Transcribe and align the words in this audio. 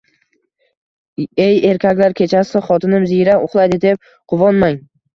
Ey 1.45 1.61
erkaklar, 1.73 2.17
kechasi 2.23 2.65
xotinim 2.71 3.09
ziyrak 3.13 3.49
uxlaydi, 3.49 3.83
deb 3.89 4.13
quvonmang 4.35 4.87